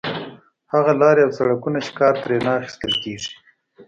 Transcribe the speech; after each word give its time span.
هغه 0.73 0.91
لارې 1.01 1.21
او 1.25 1.31
سړکونه 1.39 1.79
چې 1.85 1.91
کار 1.99 2.13
ترې 2.21 2.37
نه 2.45 2.51
اخیستل 2.59 2.93
کېږي. 3.03 3.33